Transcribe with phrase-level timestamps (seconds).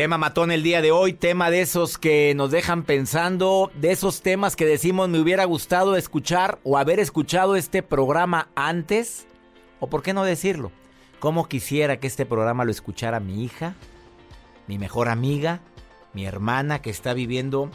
[0.00, 4.22] Tema matón el día de hoy, tema de esos que nos dejan pensando, de esos
[4.22, 9.26] temas que decimos me hubiera gustado escuchar o haber escuchado este programa antes,
[9.78, 10.72] o por qué no decirlo,
[11.18, 13.74] cómo quisiera que este programa lo escuchara mi hija,
[14.66, 15.60] mi mejor amiga,
[16.14, 17.70] mi hermana que está viviendo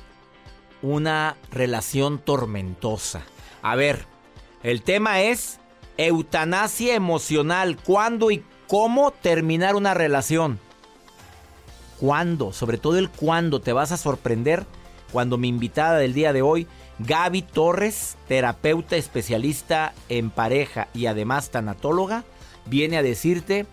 [0.82, 3.22] una relación tormentosa.
[3.62, 4.08] A ver,
[4.64, 5.60] el tema es
[5.98, 10.60] eutanasia emocional, ¿cuándo y cómo terminar una relación?
[12.00, 14.66] Cuándo, sobre todo el cuándo, te vas a sorprender
[15.12, 16.68] cuando mi invitada del día de hoy,
[17.00, 22.24] Gaby Torres, terapeuta especialista en pareja y además tanatóloga,
[22.66, 23.66] viene a decirte,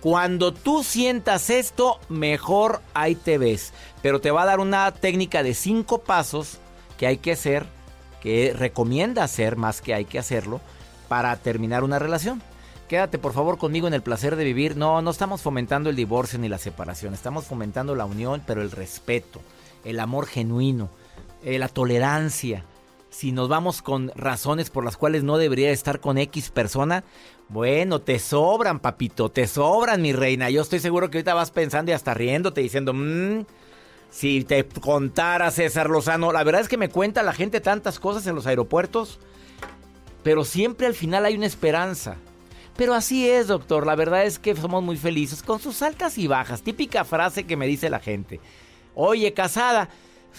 [0.00, 3.72] cuando tú sientas esto, mejor ahí te ves.
[4.02, 6.58] Pero te va a dar una técnica de cinco pasos
[6.98, 7.66] que hay que hacer,
[8.20, 10.60] que recomienda hacer más que hay que hacerlo,
[11.08, 12.42] para terminar una relación.
[12.88, 14.76] Quédate por favor conmigo en el placer de vivir.
[14.76, 17.14] No, no estamos fomentando el divorcio ni la separación.
[17.14, 19.40] Estamos fomentando la unión, pero el respeto,
[19.84, 20.88] el amor genuino,
[21.42, 22.64] eh, la tolerancia.
[23.10, 27.02] Si nos vamos con razones por las cuales no debería estar con X persona,
[27.48, 30.50] bueno, te sobran, papito, te sobran, mi reina.
[30.50, 33.44] Yo estoy seguro que ahorita vas pensando y hasta riéndote diciendo, mmm,
[34.10, 38.26] si te contara César Lozano, la verdad es que me cuenta la gente tantas cosas
[38.26, 39.18] en los aeropuertos,
[40.22, 42.16] pero siempre al final hay una esperanza.
[42.76, 43.86] Pero así es, doctor.
[43.86, 46.62] La verdad es que somos muy felices con sus altas y bajas.
[46.62, 48.40] Típica frase que me dice la gente.
[48.94, 49.88] Oye, casada,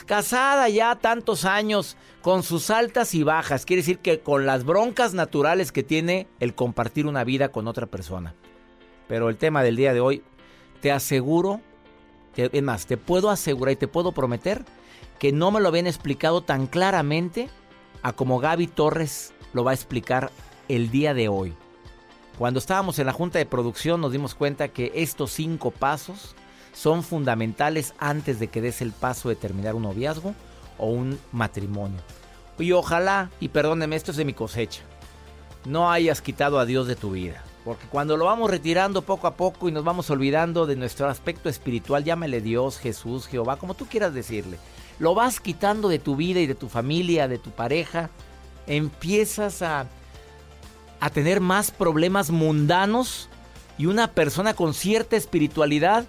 [0.05, 3.65] casada ya tantos años con sus altas y bajas.
[3.65, 7.87] Quiere decir que con las broncas naturales que tiene el compartir una vida con otra
[7.87, 8.35] persona.
[9.07, 10.23] Pero el tema del día de hoy,
[10.81, 11.61] te aseguro,
[12.35, 14.63] es más, te puedo asegurar y te puedo prometer
[15.17, 17.49] que no me lo habían explicado tan claramente
[18.03, 20.31] a como Gaby Torres lo va a explicar
[20.67, 21.55] el día de hoy.
[22.37, 26.35] Cuando estábamos en la junta de producción nos dimos cuenta que estos cinco pasos
[26.71, 30.35] son fundamentales antes de que des el paso de terminar un noviazgo
[30.77, 31.99] o un matrimonio.
[32.59, 34.83] Y ojalá, y perdóneme, esto es de mi cosecha,
[35.65, 37.43] no hayas quitado a Dios de tu vida.
[37.65, 41.49] Porque cuando lo vamos retirando poco a poco y nos vamos olvidando de nuestro aspecto
[41.49, 44.59] espiritual, llámele Dios, Jesús, Jehová, como tú quieras decirle,
[44.99, 48.11] lo vas quitando de tu vida y de tu familia, de tu pareja,
[48.67, 49.87] empiezas a
[50.99, 53.29] a tener más problemas mundanos
[53.77, 56.05] y una persona con cierta espiritualidad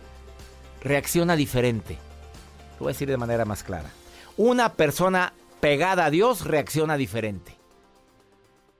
[0.82, 1.98] reacciona diferente.
[2.78, 3.90] Lo voy a decir de manera más clara.
[4.36, 7.57] Una persona pegada a Dios reacciona diferente.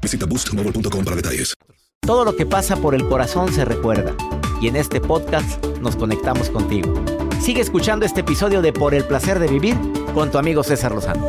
[0.00, 1.54] Visita boostmobile.com para detalles.
[2.00, 4.16] Todo lo que pasa por el corazón se recuerda.
[4.60, 6.92] Y en este podcast nos conectamos contigo.
[7.40, 9.76] Sigue escuchando este episodio de Por el placer de vivir
[10.12, 11.28] con tu amigo César Lozano.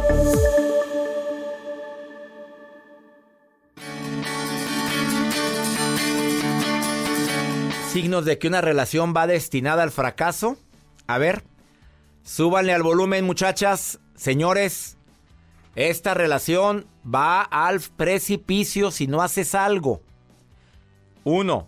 [7.92, 10.58] Signos de que una relación va destinada al fracaso.
[11.08, 11.44] A ver,
[12.24, 14.98] súbanle al volumen muchachas, señores.
[15.76, 20.02] Esta relación va al precipicio si no haces algo.
[21.24, 21.68] Uno,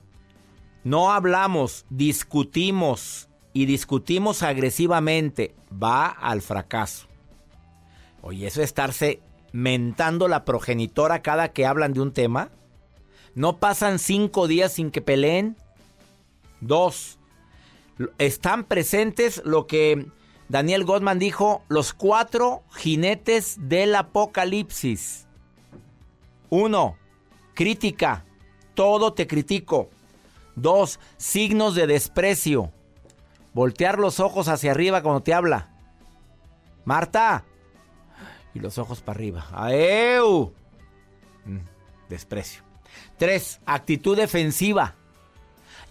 [0.83, 5.55] no hablamos, discutimos y discutimos agresivamente.
[5.71, 7.07] Va al fracaso.
[8.21, 9.21] Oye, eso es estarse
[9.53, 12.49] mentando la progenitora cada que hablan de un tema.
[13.35, 15.56] No pasan cinco días sin que peleen.
[16.59, 17.19] Dos,
[18.17, 20.07] están presentes lo que
[20.53, 25.25] Daniel Goldman dijo, los cuatro jinetes del apocalipsis.
[26.51, 26.95] Uno,
[27.55, 28.23] crítica,
[28.75, 29.89] todo te critico.
[30.55, 32.71] Dos, signos de desprecio.
[33.55, 35.71] Voltear los ojos hacia arriba cuando te habla.
[36.85, 37.45] Marta.
[38.53, 39.47] Y los ojos para arriba.
[39.53, 40.53] ¡Aeu!
[41.45, 41.65] Mm,
[42.09, 42.61] desprecio.
[43.17, 44.94] Tres, actitud defensiva.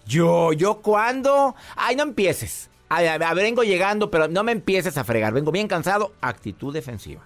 [0.05, 1.53] Yo, yo, ¿cuándo?
[1.75, 2.69] Ay, no empieces.
[2.89, 5.33] A, vengo llegando, pero no me empieces a fregar.
[5.33, 6.13] Vengo bien cansado.
[6.21, 7.21] Actitud defensiva.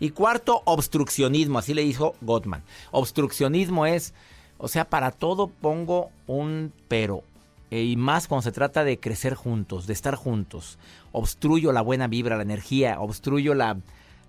[0.00, 1.58] Y cuarto, obstruccionismo.
[1.58, 2.62] Así le dijo Gottman.
[2.90, 4.14] Obstruccionismo es,
[4.58, 7.22] o sea, para todo pongo un pero.
[7.70, 10.78] Eh, y más cuando se trata de crecer juntos, de estar juntos.
[11.12, 13.00] Obstruyo la buena vibra, la energía.
[13.00, 13.78] Obstruyo la,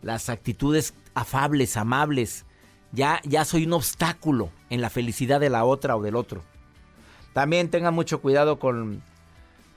[0.02, 2.46] las actitudes afables, amables.
[2.92, 6.44] Ya, ya soy un obstáculo en la felicidad de la otra o del otro.
[7.34, 9.04] También tengan mucho cuidado con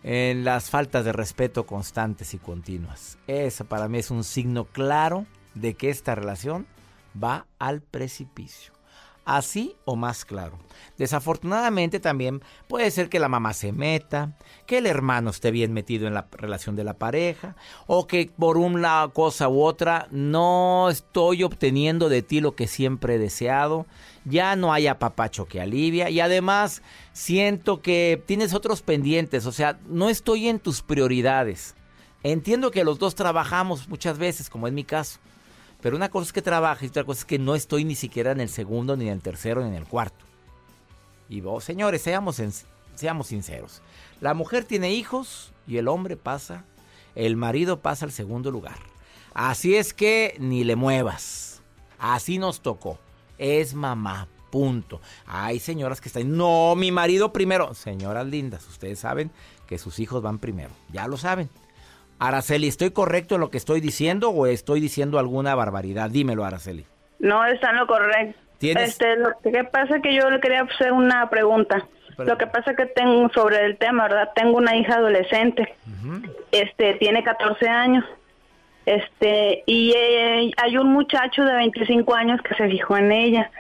[0.03, 3.19] en las faltas de respeto constantes y continuas.
[3.27, 6.67] Eso para mí es un signo claro de que esta relación
[7.23, 8.73] va al precipicio.
[9.31, 10.59] Así o más claro.
[10.99, 14.37] Desafortunadamente también puede ser que la mamá se meta,
[14.67, 17.55] que el hermano esté bien metido en la relación de la pareja,
[17.87, 23.15] o que por una cosa u otra no estoy obteniendo de ti lo que siempre
[23.15, 23.87] he deseado,
[24.25, 26.83] ya no haya papacho que alivia y además
[27.13, 31.77] siento que tienes otros pendientes, o sea, no estoy en tus prioridades.
[32.25, 35.21] Entiendo que los dos trabajamos muchas veces, como es mi caso,
[35.81, 38.33] pero una cosa es que trabaje y otra cosa es que no estoy ni siquiera
[38.33, 40.25] en el segundo, ni en el tercero, ni en el cuarto.
[41.29, 42.43] Y vos, señores, seamos,
[42.95, 43.83] seamos sinceros.
[44.21, 46.65] La mujer tiene hijos y el hombre pasa,
[47.15, 48.79] el marido pasa al segundo lugar.
[49.33, 51.63] Así es que ni le muevas.
[51.99, 52.99] Así nos tocó
[53.41, 54.29] es mamá.
[54.51, 55.01] Punto.
[55.27, 57.73] Hay señoras que están, no, mi marido primero.
[57.73, 59.31] Señoras lindas, ustedes saben
[59.67, 60.71] que sus hijos van primero.
[60.93, 61.49] Ya lo saben.
[62.21, 66.11] Araceli, ¿estoy correcto en lo que estoy diciendo o estoy diciendo alguna barbaridad?
[66.11, 66.85] Dímelo, Araceli.
[67.19, 68.39] No, está en lo correcto.
[68.61, 71.87] Este, lo que pasa es que yo le quería hacer una pregunta.
[72.19, 74.31] Lo que pasa es que tengo sobre el tema, ¿verdad?
[74.35, 75.75] Tengo una hija adolescente.
[76.53, 78.05] Este, tiene 14 años.
[78.85, 83.51] Este, y eh, hay un muchacho de 25 años que se fijó en ella,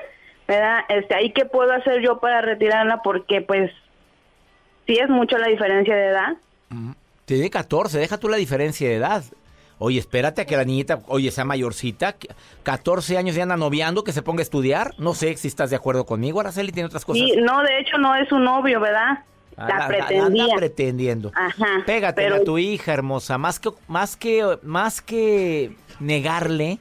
[0.47, 0.81] ¿verdad?
[0.89, 3.71] Este, ahí qué puedo hacer yo para retirarla porque pues
[4.87, 6.37] sí es mucho la diferencia de edad.
[7.37, 9.23] Tiene 14, deja tú la diferencia de edad.
[9.79, 12.17] Oye, espérate a que la niñita, oye, sea mayorcita,
[12.65, 14.94] 14 años ya anda noviando, que se ponga a estudiar.
[14.99, 17.23] No sé si estás de acuerdo conmigo, Araceli, tiene otras cosas.
[17.25, 19.20] Sí, no, de hecho no es su novio, ¿verdad?
[19.56, 20.56] La, pretendía.
[20.56, 21.31] pretendiendo.
[21.37, 21.84] Ajá.
[21.87, 23.39] Pégate a tu hija, hermosa.
[23.39, 26.81] Más que, más que, más que negarle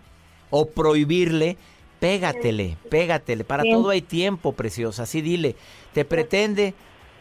[0.50, 1.58] o prohibirle,
[2.00, 3.44] pégatele, pégatele.
[3.44, 5.04] Para todo hay tiempo, preciosa.
[5.04, 5.56] Así dile.
[5.94, 6.74] Te pretende.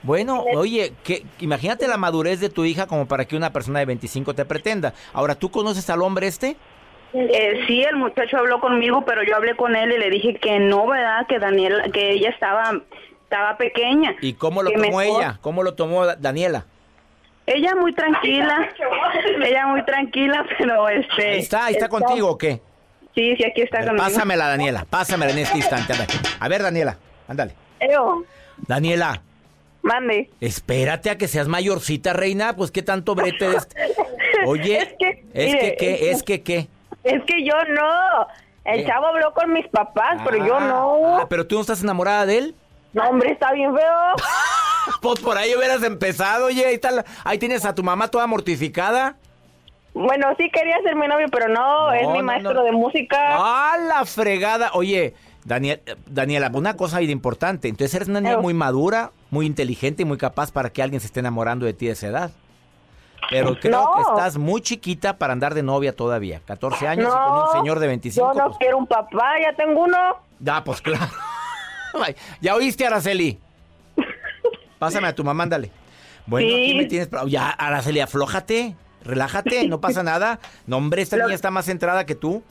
[0.03, 3.87] Bueno, oye, que, imagínate la madurez de tu hija como para que una persona de
[3.87, 4.95] 25 te pretenda.
[5.13, 6.57] Ahora, ¿tú conoces al hombre este?
[7.15, 10.59] Eh, sí, el muchacho habló conmigo, pero yo hablé con él y le dije que
[10.61, 11.27] no, ¿verdad?
[11.27, 12.83] Que Daniel, que ella estaba
[13.29, 14.17] estaba pequeña.
[14.23, 15.39] ¿Y cómo lo tomó ella?
[15.43, 16.65] ¿Cómo lo tomó Daniela?
[17.45, 18.71] Ella muy tranquila,
[19.45, 21.31] ella muy tranquila, pero este...
[21.33, 22.61] Ahí está, ahí está, contigo o qué?
[23.15, 24.05] Sí, sí, aquí está conmigo.
[24.05, 25.95] Pásamela, Daniela, pásamela en este instante.
[26.41, 27.55] A ver, Daniela, ándale.
[28.67, 29.23] Daniela.
[29.89, 30.31] Mande.
[30.41, 33.69] Espérate a que seas mayorcita, reina, pues qué tanto brete es...
[34.47, 36.11] Oye, es que, es que, ¿qué?
[36.11, 36.69] Es que, ¿qué?
[37.03, 38.27] Es que yo no.
[38.65, 41.19] El chavo habló con mis papás, pero yo ah, no.
[41.21, 42.55] Ah, pero tú no estás enamorada de él.
[42.93, 44.15] No, hombre, está bien feo.
[45.01, 46.81] pues por ahí hubieras empezado, oye, ahí,
[47.25, 49.17] ahí tienes a tu mamá toda mortificada.
[49.95, 53.17] Bueno, sí quería ser mi novio, pero no, es mi maestro de música.
[53.19, 54.71] ¡Ah, la fregada!
[54.75, 55.15] Oye,
[55.45, 57.69] Daniel, Daniela, una cosa importante.
[57.69, 61.07] Entonces eres una niña muy madura, muy inteligente y muy capaz para que alguien se
[61.07, 62.31] esté enamorando de ti de esa edad.
[63.31, 66.41] Pero creo que estás muy chiquita para andar de novia todavía.
[66.47, 68.33] 14 años y con un señor de 25.
[68.33, 69.99] Yo no pues quiero un papá, ya tengo uno.
[70.39, 71.11] Da, pues claro.
[72.41, 73.39] ¿Ya oíste, Araceli?
[74.79, 75.71] Pásame a tu mamá, ándale.
[76.27, 77.09] Bueno, aquí me tienes.
[77.27, 80.39] Ya, Araceli, aflójate, relájate, no pasa nada.
[80.67, 82.43] No, hombre, esta niña está más centrada que tú.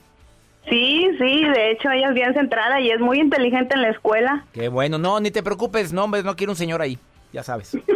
[0.70, 4.46] Sí, sí, de hecho ella es bien centrada y es muy inteligente en la escuela.
[4.54, 6.98] Qué bueno, no, ni te preocupes, no, hombre, no quiero un señor ahí,
[7.34, 7.78] ya sabes.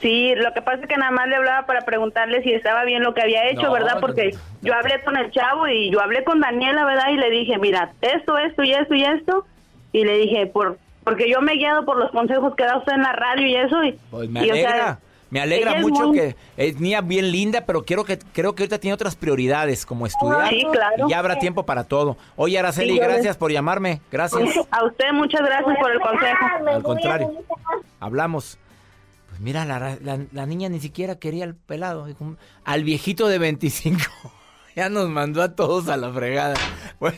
[0.00, 3.02] Sí, lo que pasa es que nada más le hablaba para preguntarle si estaba bien
[3.02, 3.98] lo que había hecho, ¿verdad?
[4.00, 4.30] Porque
[4.62, 7.10] yo hablé con el chavo y yo hablé con Daniela, ¿verdad?
[7.10, 9.44] Y le dije, mira, esto, esto y esto y esto.
[9.92, 12.92] Y le dije, por porque yo me he guiado por los consejos que da usted
[12.92, 13.84] en la radio y eso.
[13.84, 14.98] Y, pues me alegra.
[15.30, 18.94] Me alegra mucho que es niña bien linda, pero quiero que creo que ahorita tiene
[18.94, 20.48] otras prioridades como estudiar.
[20.48, 21.06] Sí, claro.
[21.06, 22.16] Y ya habrá tiempo para todo.
[22.36, 24.00] Oye, Araceli, gracias por llamarme.
[24.10, 24.42] Gracias.
[24.70, 26.46] A usted muchas gracias por el consejo.
[26.68, 27.32] Al contrario.
[28.00, 28.58] Hablamos.
[29.28, 32.08] Pues mira, la, la niña ni siquiera quería el pelado.
[32.64, 34.00] Al viejito de 25.
[34.76, 36.54] ya nos mandó a todos a la fregada.
[37.00, 37.16] Bueno,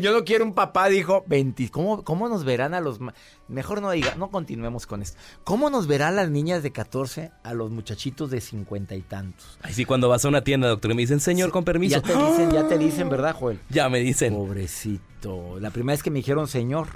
[0.00, 3.00] yo no quiero un papá, dijo, 20, ¿cómo, ¿cómo nos verán a los...
[3.48, 5.18] Mejor no diga, no continuemos con esto.
[5.42, 9.58] ¿Cómo nos verán las niñas de 14 a los muchachitos de 50 y tantos?
[9.62, 11.96] Ay, sí, cuando vas a una tienda, doctor, y me dicen, señor, con permiso.
[11.96, 13.58] Ya te dicen, ya te dicen, ¿verdad, Joel?
[13.68, 14.32] Ya me dicen.
[14.32, 15.58] Pobrecito.
[15.58, 16.86] La primera vez que me dijeron, señor,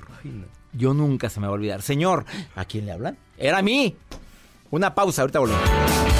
[0.72, 1.82] yo nunca se me va a olvidar.
[1.82, 3.18] Señor, ¿a quién le hablan?
[3.36, 3.96] Era a mí.
[4.70, 6.19] Una pausa, ahorita volvemos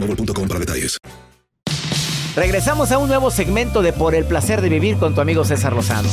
[0.00, 0.98] boostmobile.com para detalles.
[2.36, 5.74] Regresamos a un nuevo segmento de Por el placer de vivir con tu amigo César
[5.74, 6.08] Lozano.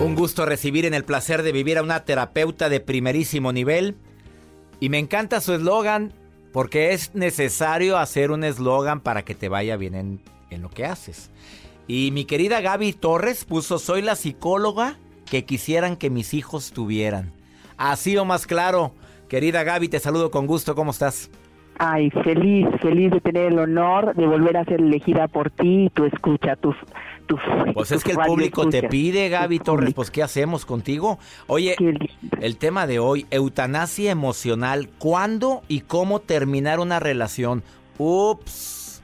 [0.00, 3.96] Un gusto recibir en el placer de vivir a una terapeuta de primerísimo nivel.
[4.78, 6.12] Y me encanta su eslogan
[6.52, 10.84] porque es necesario hacer un eslogan para que te vaya bien en, en lo que
[10.84, 11.30] haces.
[11.88, 14.98] Y mi querida Gaby Torres puso, soy la psicóloga
[15.32, 17.32] que quisieran que mis hijos tuvieran.
[17.78, 18.92] Así o más claro.
[19.30, 20.74] Querida Gaby, te saludo con gusto.
[20.74, 21.30] ¿Cómo estás?
[21.78, 25.88] Ay, feliz, feliz de tener el honor de volver a ser elegida por ti y
[25.88, 26.76] tu escucha, tus...
[27.26, 27.38] Tu,
[27.72, 31.18] pues es que el público te pide, Gaby Torres, pues ¿qué hacemos contigo?
[31.46, 31.76] Oye,
[32.40, 37.62] el tema de hoy, eutanasia emocional, ¿cuándo y cómo terminar una relación?
[37.96, 39.02] Ups.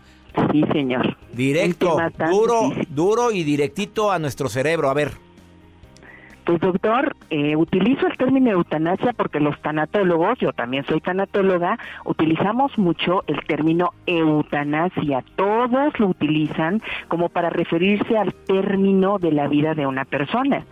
[0.52, 1.16] Sí, señor.
[1.32, 1.97] Directo,
[2.30, 4.90] duro, duro y directito a nuestro cerebro.
[4.90, 5.27] A ver.
[6.49, 12.78] Pues doctor, eh, utilizo el término eutanasia porque los tanatólogos, yo también soy tanatóloga, utilizamos
[12.78, 15.23] mucho el término eutanasia.
[15.37, 20.64] Todos lo utilizan como para referirse al término de la vida de una persona.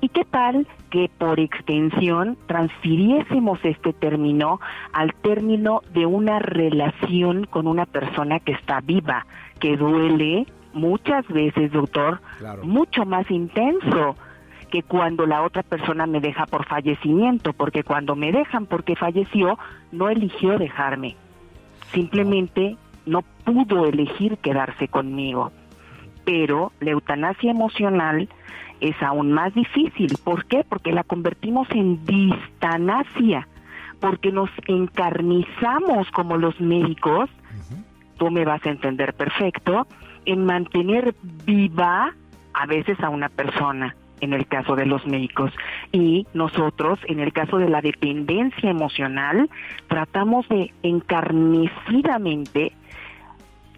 [0.00, 4.62] ¿Y qué tal que por extensión transfiriésemos este término
[4.94, 9.26] al término de una relación con una persona que está viva,
[9.60, 12.22] que duele muchas veces, doctor,
[12.62, 14.16] mucho más intenso?
[14.68, 19.58] Que cuando la otra persona me deja por fallecimiento, porque cuando me dejan porque falleció,
[19.92, 21.16] no eligió dejarme.
[21.92, 25.52] Simplemente no pudo elegir quedarse conmigo.
[26.24, 28.28] Pero la eutanasia emocional
[28.80, 30.12] es aún más difícil.
[30.22, 30.64] ¿Por qué?
[30.68, 33.48] Porque la convertimos en distanasia,
[34.00, 37.30] porque nos encarnizamos como los médicos,
[38.18, 39.86] tú me vas a entender perfecto,
[40.26, 42.12] en mantener viva
[42.52, 45.52] a veces a una persona en el caso de los médicos.
[45.92, 49.48] Y nosotros, en el caso de la dependencia emocional,
[49.88, 52.72] tratamos de encarnecidamente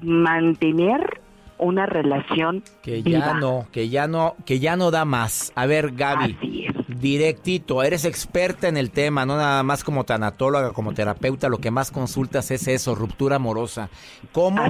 [0.03, 1.21] mantener
[1.61, 5.53] una relación que ya no, que ya no, que ya no da más.
[5.55, 6.37] A ver, Gaby,
[6.89, 11.71] directito, eres experta en el tema, no nada más como tanatóloga, como terapeuta, lo que
[11.71, 13.91] más consultas es eso, ruptura amorosa.
[14.33, 14.63] ¿Cómo,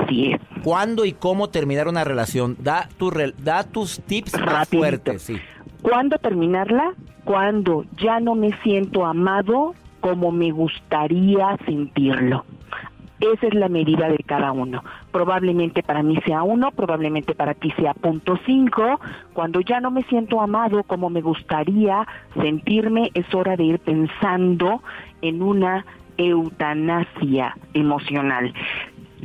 [0.62, 2.56] cuándo y cómo terminar una relación?
[2.58, 5.36] Da tu da tus tips más fuertes, sí.
[5.82, 6.94] ¿Cuándo terminarla?
[7.24, 12.44] Cuando ya no me siento amado como me gustaría sentirlo.
[13.20, 14.82] Esa es la medida de cada uno.
[15.12, 18.98] Probablemente para mí sea uno, probablemente para ti sea punto cinco.
[19.34, 24.82] Cuando ya no me siento amado como me gustaría sentirme, es hora de ir pensando
[25.20, 25.84] en una
[26.16, 28.54] eutanasia emocional.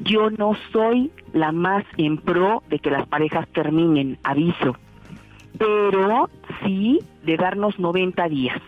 [0.04, 4.76] Yo no soy la más en pro de que las parejas terminen, aviso,
[5.58, 6.30] pero
[6.64, 8.62] sí de darnos 90 días.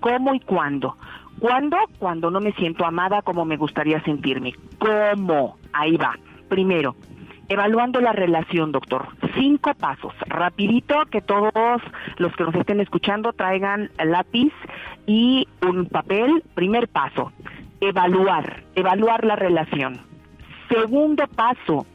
[0.00, 0.96] ¿Cómo y cuándo?
[1.38, 1.76] ¿Cuándo?
[1.98, 4.54] Cuando no me siento amada como me gustaría sentirme.
[4.78, 5.56] ¿Cómo?
[5.72, 6.14] Ahí va.
[6.48, 6.94] Primero,
[7.48, 9.08] evaluando la relación, doctor.
[9.34, 10.12] Cinco pasos.
[10.26, 11.82] Rapidito, que todos
[12.18, 14.52] los que nos estén escuchando traigan lápiz
[15.06, 16.42] y un papel.
[16.54, 17.32] Primer paso,
[17.80, 20.00] evaluar, evaluar la relación.
[20.68, 21.86] Segundo paso,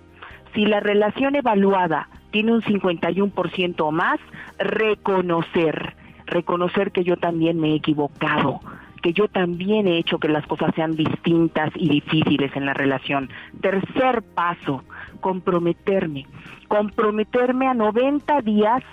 [0.53, 4.19] si la relación evaluada tiene un 51% o más,
[4.57, 5.95] reconocer,
[6.25, 8.59] reconocer que yo también me he equivocado,
[9.01, 13.29] que yo también he hecho que las cosas sean distintas y difíciles en la relación.
[13.61, 14.83] Tercer paso,
[15.21, 16.25] comprometerme,
[16.67, 18.83] comprometerme a 90 días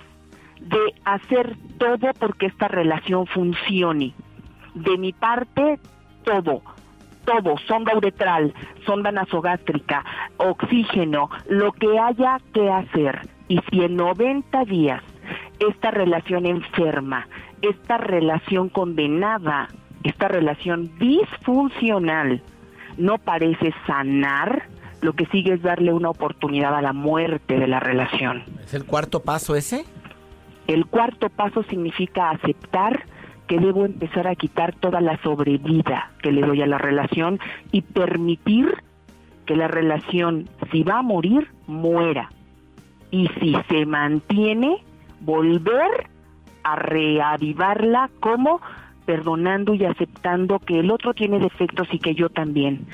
[0.61, 4.13] de hacer todo porque esta relación funcione.
[4.73, 5.79] De mi parte,
[6.23, 6.61] todo
[7.27, 8.53] todo, sonda uretral,
[8.85, 10.03] sonda nasogástrica,
[10.37, 13.27] oxígeno, lo que haya que hacer.
[13.49, 15.03] Y si en 90 días
[15.59, 17.27] esta relación enferma,
[17.61, 19.67] esta relación condenada,
[20.03, 22.41] esta relación disfuncional
[22.97, 24.63] no parece sanar,
[25.01, 28.43] lo que sigue es darle una oportunidad a la muerte de la relación.
[28.63, 29.85] ¿Es el cuarto paso ese?
[30.67, 33.05] El cuarto paso significa aceptar
[33.47, 37.39] que debo empezar a quitar toda la sobrevida que le doy a la relación
[37.71, 38.83] y permitir
[39.45, 42.29] que la relación, si va a morir, muera.
[43.09, 44.83] Y si se mantiene,
[45.21, 46.09] volver
[46.63, 48.61] a reavivarla como
[49.05, 52.85] perdonando y aceptando que el otro tiene defectos y que yo también.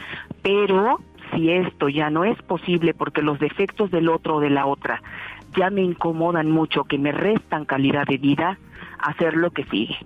[0.44, 1.00] Pero
[1.34, 5.02] si esto ya no es posible porque los defectos del otro o de la otra
[5.58, 8.60] ya me incomodan mucho, que me restan calidad de vida,
[9.00, 9.98] hacer lo que sigue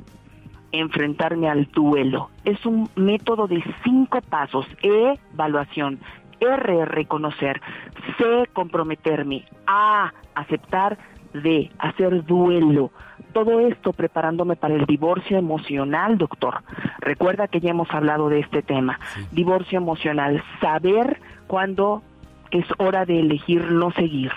[0.80, 2.30] enfrentarme al duelo.
[2.46, 4.66] Es un método de cinco pasos.
[4.82, 6.00] E, evaluación.
[6.40, 7.62] R, reconocer.
[8.18, 9.46] C, comprometerme.
[9.66, 10.98] A, aceptar.
[11.34, 12.92] D, hacer duelo.
[13.34, 16.64] Todo esto preparándome para el divorcio emocional, doctor.
[17.00, 19.00] Recuerda que ya hemos hablado de este tema.
[19.32, 20.44] Divorcio emocional.
[20.62, 22.02] Saber cuándo
[22.52, 24.32] es hora de elegir no seguir.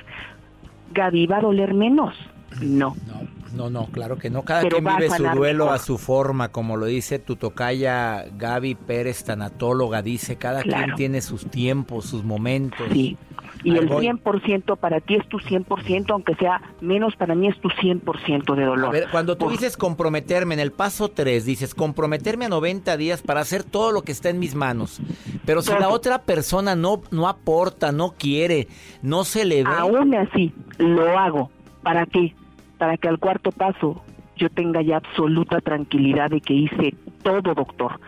[0.92, 2.14] Gaby, ¿va a doler menos?
[2.60, 2.94] No.
[3.06, 3.39] no.
[3.54, 4.42] No, no, claro que no.
[4.42, 9.24] Cada quien vive su duelo a su forma, como lo dice tu tocaya Gaby Pérez,
[9.24, 12.86] tanatóloga, dice, cada quien tiene sus tiempos, sus momentos.
[12.92, 13.16] Sí,
[13.64, 17.68] y el 100% para ti es tu 100%, aunque sea menos, para mí es tu
[17.68, 18.88] 100% de dolor.
[18.88, 23.22] A ver, cuando tú dices comprometerme, en el paso 3 dices comprometerme a 90 días
[23.22, 25.00] para hacer todo lo que está en mis manos.
[25.44, 28.68] Pero si la otra persona no, no aporta, no quiere,
[29.02, 29.70] no se le ve...
[29.76, 31.50] Aún así, lo hago.
[31.82, 32.34] ¿Para qué?
[32.80, 34.02] Para que al cuarto paso
[34.36, 38.00] yo tenga ya absoluta tranquilidad de que hice todo, doctor,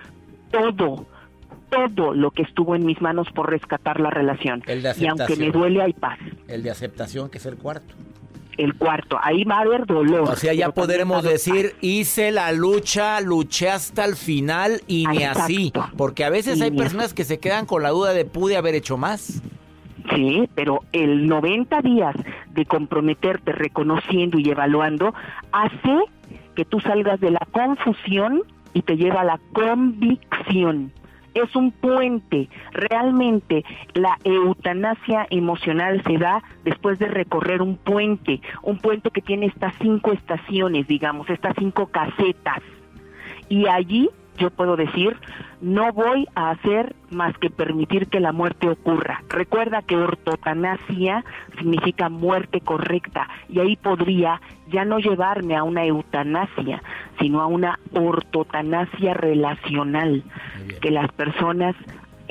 [0.51, 1.05] todo,
[1.69, 4.63] todo lo que estuvo en mis manos por rescatar la relación.
[4.67, 6.19] y aunque me duele, hay paz.
[6.49, 7.95] El de aceptación, que es el cuarto.
[8.57, 10.23] El cuarto, ahí va a haber dolor.
[10.23, 15.71] O sea, ya podremos decir, hice la lucha, luché hasta el final y ni así.
[15.99, 18.97] Porque a veces hay personas que se quedan con la duda de pude haber hecho
[18.97, 19.43] más.
[20.11, 22.15] Sí, pero el 90 días
[22.51, 25.15] de comprometerte reconociendo y evaluando
[25.53, 25.99] hace
[26.55, 28.43] que tú salgas de la confusión
[28.75, 30.93] y te lleva a la convicción.
[31.35, 32.49] Es un puente.
[32.73, 39.47] Realmente la eutanasia emocional se da después de recorrer un puente, un puente que tiene
[39.47, 42.61] estas cinco estaciones, digamos, estas cinco casetas.
[43.49, 45.17] Y allí yo puedo decir,
[45.61, 49.23] no voy a hacer más que permitir que la muerte ocurra.
[49.29, 51.25] Recuerda que ortotanasia
[51.59, 56.83] significa muerte correcta y ahí podría ya no llevarme a una eutanasia,
[57.21, 60.25] sino a una ortotanasia relacional,
[60.81, 61.77] que las personas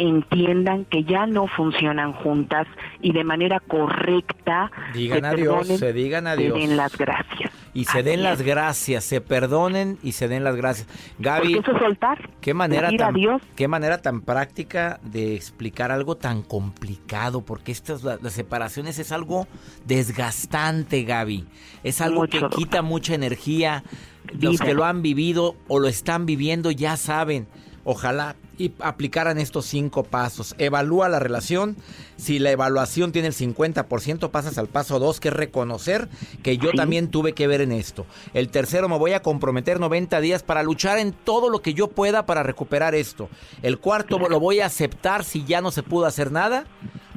[0.02, 2.68] entiendan que ya no funcionan juntas
[3.02, 6.58] y de manera correcta digan adiós, se digan adiós.
[6.58, 7.52] den las gracias.
[7.74, 10.88] Y se den las gracias, se perdonen y se den las gracias.
[11.20, 12.30] Gaby, eso soltar.
[12.42, 13.16] Qué manera tan
[13.56, 19.48] qué manera tan práctica de explicar algo tan complicado, porque estas las, separaciones es algo
[19.86, 21.46] desgastante, Gaby.
[21.84, 23.84] Es algo que quita mucha energía.
[24.40, 27.48] Los que lo han vivido o lo están viviendo ya saben.
[27.84, 30.54] Ojalá y aplicaran estos cinco pasos.
[30.60, 31.76] Evalúa la relación.
[32.18, 36.10] Si la evaluación tiene el 50%, pasas al paso 2, que es reconocer
[36.44, 38.06] que yo también tuve que ver en esto.
[38.36, 41.88] El tercero, me voy a comprometer 90 días para luchar en todo lo que yo
[41.88, 43.30] pueda para recuperar esto.
[43.64, 46.66] El cuarto, lo voy a aceptar si ya no se pudo hacer nada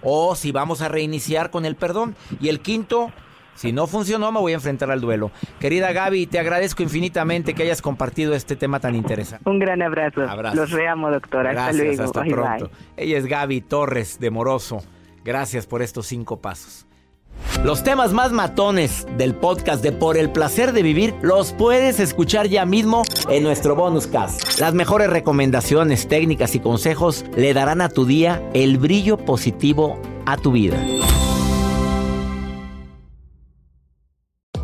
[0.00, 2.16] o si vamos a reiniciar con el perdón.
[2.40, 3.12] Y el quinto,
[3.54, 5.30] si no funcionó, me voy a enfrentar al duelo.
[5.60, 9.48] Querida Gaby, te agradezco infinitamente que hayas compartido este tema tan interesante.
[9.48, 10.22] Un gran abrazo.
[10.54, 11.52] Los veamos, doctora.
[11.52, 12.44] Gracias, hasta luego.
[12.44, 12.76] Hasta pronto.
[12.96, 14.82] Ella es Gaby Torres de Moroso.
[15.24, 16.86] Gracias por estos cinco pasos.
[17.64, 22.46] Los temas más matones del podcast de Por el placer de vivir los puedes escuchar
[22.46, 24.60] ya mismo en nuestro bonus cast.
[24.60, 30.36] Las mejores recomendaciones, técnicas y consejos le darán a tu día el brillo positivo a
[30.36, 30.76] tu vida.